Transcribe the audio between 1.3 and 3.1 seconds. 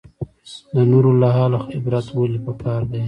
حاله عبرت ولې پکار دی؟